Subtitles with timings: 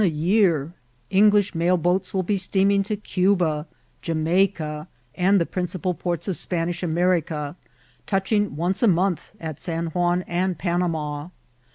[0.01, 0.73] a yetr,
[1.11, 3.67] Eng^iih mailbooto will be steaming to Caba,
[4.01, 7.55] Jamaica, and the principal ports of Spanish America,
[8.07, 11.27] touching once a month at San Juan and Panama.